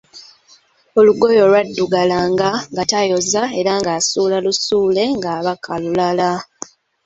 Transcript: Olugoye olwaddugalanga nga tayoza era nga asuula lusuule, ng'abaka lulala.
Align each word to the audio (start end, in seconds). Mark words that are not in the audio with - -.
Olugoye 0.99 1.39
olwaddugalanga 1.45 2.49
nga 2.71 2.83
tayoza 2.91 3.43
era 3.59 3.71
nga 3.79 3.91
asuula 3.99 4.37
lusuule, 4.45 5.03
ng'abaka 5.17 5.71
lulala. 5.83 6.31